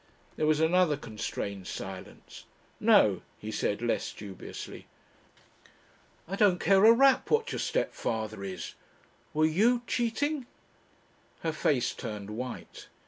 [0.35, 2.45] There was another constrained silence.
[2.79, 4.87] "No," he said less dubiously.
[6.27, 8.73] "I don't care a rap what your stepfather is.
[9.31, 10.47] Were you cheating?"
[11.41, 12.87] Her face turned white.